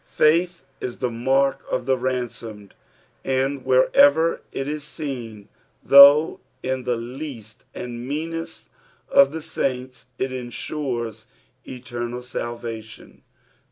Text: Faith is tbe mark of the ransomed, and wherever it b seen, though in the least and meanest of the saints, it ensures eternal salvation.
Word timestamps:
Faith 0.03 0.65
is 0.79 0.95
tbe 0.95 1.11
mark 1.13 1.59
of 1.69 1.85
the 1.85 1.95
ransomed, 1.95 2.73
and 3.23 3.63
wherever 3.63 4.41
it 4.51 4.63
b 4.63 4.79
seen, 4.79 5.47
though 5.83 6.39
in 6.63 6.85
the 6.85 6.95
least 6.95 7.65
and 7.75 8.07
meanest 8.07 8.67
of 9.09 9.31
the 9.31 9.43
saints, 9.43 10.07
it 10.17 10.33
ensures 10.33 11.27
eternal 11.67 12.23
salvation. 12.23 13.21